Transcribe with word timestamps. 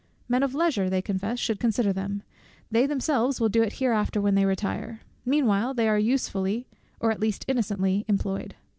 "Men 0.27 0.41
of 0.41 0.55
leisure 0.55 0.89
they 0.89 1.03
confess 1.03 1.37
should 1.37 1.59
consider 1.59 1.93
them; 1.93 2.23
they 2.71 2.87
themselves 2.87 3.39
will 3.39 3.49
do 3.49 3.61
it 3.61 3.73
hereafter 3.73 4.19
when 4.19 4.33
they 4.33 4.45
retire; 4.45 5.01
meanwhile 5.25 5.75
they 5.75 5.87
are 5.87 5.99
usefully 5.99 6.65
or 6.99 7.11
at 7.11 7.19
least 7.19 7.45
innocently 7.47 8.03
employed." 8.07 8.55